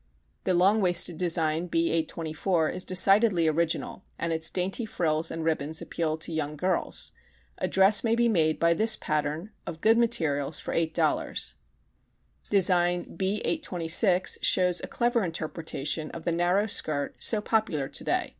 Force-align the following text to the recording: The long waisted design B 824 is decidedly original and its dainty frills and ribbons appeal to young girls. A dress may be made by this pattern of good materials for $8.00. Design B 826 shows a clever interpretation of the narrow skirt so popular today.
The 0.45 0.55
long 0.55 0.81
waisted 0.81 1.17
design 1.17 1.67
B 1.67 1.91
824 1.91 2.69
is 2.69 2.83
decidedly 2.85 3.47
original 3.47 4.03
and 4.17 4.33
its 4.33 4.49
dainty 4.49 4.83
frills 4.83 5.29
and 5.29 5.43
ribbons 5.43 5.79
appeal 5.79 6.17
to 6.17 6.33
young 6.33 6.55
girls. 6.55 7.11
A 7.59 7.67
dress 7.67 8.03
may 8.03 8.15
be 8.15 8.27
made 8.27 8.57
by 8.59 8.73
this 8.73 8.95
pattern 8.95 9.51
of 9.67 9.79
good 9.79 9.99
materials 9.99 10.59
for 10.59 10.73
$8.00. 10.73 11.53
Design 12.49 13.15
B 13.15 13.41
826 13.45 14.39
shows 14.41 14.81
a 14.83 14.87
clever 14.87 15.23
interpretation 15.23 16.09
of 16.09 16.23
the 16.23 16.31
narrow 16.31 16.65
skirt 16.65 17.15
so 17.19 17.39
popular 17.39 17.87
today. 17.87 18.29